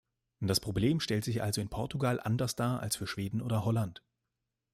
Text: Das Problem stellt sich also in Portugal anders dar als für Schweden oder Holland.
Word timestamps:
Das 0.39 0.59
Problem 0.59 0.99
stellt 0.99 1.23
sich 1.23 1.43
also 1.43 1.61
in 1.61 1.69
Portugal 1.69 2.19
anders 2.19 2.55
dar 2.55 2.79
als 2.79 2.95
für 2.95 3.05
Schweden 3.05 3.39
oder 3.39 3.65
Holland. 3.65 4.01